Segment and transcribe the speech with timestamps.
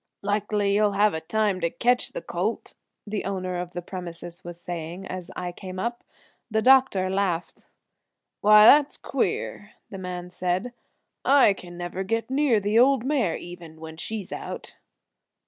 [0.23, 2.73] "Likely you'll have a time to ketch the colt,"
[3.05, 6.03] the owner of the premises was saying as I came up.
[6.49, 7.65] The doctor laughed.
[8.39, 10.73] "Why, that is queer," the man said.
[11.23, 14.73] "I can never get near the old mare even, when she's out."